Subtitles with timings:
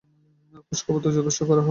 [0.67, 1.69] খোঁজখবর তো যথেষ্টই করা হল, আর কত?